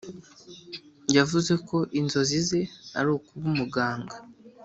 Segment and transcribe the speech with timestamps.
[1.15, 2.61] yavuze ko inzozi ze
[2.99, 4.15] ari kuba umuganga